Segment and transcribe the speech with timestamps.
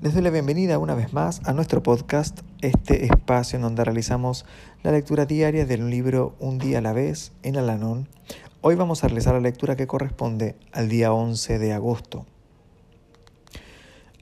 [0.00, 4.46] Les doy la bienvenida una vez más a nuestro podcast, este espacio en donde realizamos
[4.84, 8.08] la lectura diaria del libro Un día a la vez en Alanón
[8.60, 12.26] Hoy vamos a realizar la lectura que corresponde al día 11 de agosto.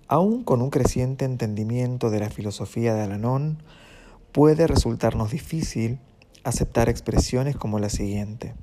[0.08, 3.62] Aún con un creciente entendimiento de la filosofía de Alanón,
[4.32, 5.98] puede resultarnos difícil
[6.42, 8.54] aceptar expresiones como la siguiente.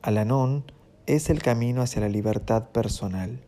[0.00, 0.70] Alanón
[1.06, 3.47] es el camino hacia la libertad personal.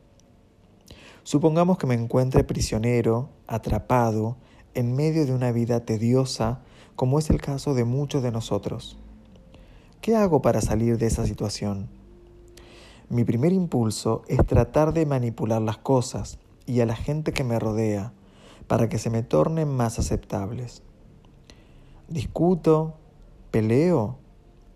[1.22, 4.36] Supongamos que me encuentre prisionero, atrapado,
[4.74, 6.60] en medio de una vida tediosa,
[6.96, 8.98] como es el caso de muchos de nosotros.
[10.00, 11.88] ¿Qué hago para salir de esa situación?
[13.10, 17.58] Mi primer impulso es tratar de manipular las cosas y a la gente que me
[17.58, 18.12] rodea
[18.66, 20.82] para que se me tornen más aceptables.
[22.08, 22.94] Discuto,
[23.50, 24.18] peleo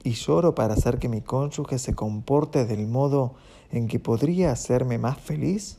[0.03, 3.35] y lloro para hacer que mi cónyuge se comporte del modo
[3.71, 5.79] en que podría hacerme más feliz.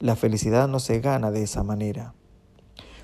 [0.00, 2.14] La felicidad no se gana de esa manera.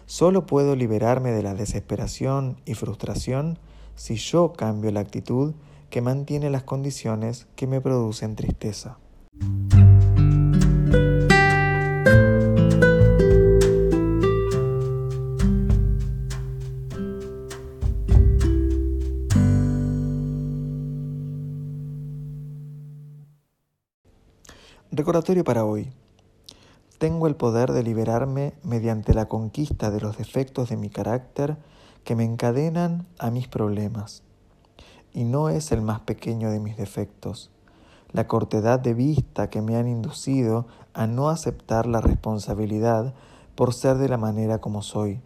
[0.07, 3.59] Solo puedo liberarme de la desesperación y frustración
[3.97, 5.55] si yo cambio la actitud
[5.91, 8.99] que mantiene las condiciones que me producen tristeza.
[24.93, 25.91] Recordatorio para hoy.
[26.99, 31.57] Tengo el poder de liberarme mediante la conquista de los defectos de mi carácter
[32.05, 34.23] que me encadenan a mis problemas.
[35.13, 37.51] Y no es el más pequeño de mis defectos,
[38.13, 43.15] la cortedad de vista que me han inducido a no aceptar la responsabilidad
[43.57, 45.21] por ser de la manera como soy.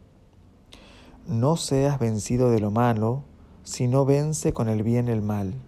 [1.27, 3.25] No seas vencido de lo malo,
[3.63, 5.68] sino vence con el bien el mal.